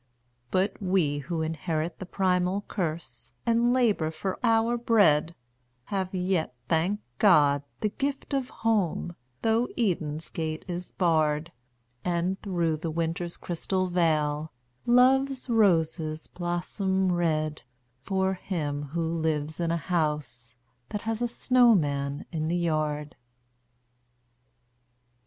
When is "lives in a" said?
19.07-19.77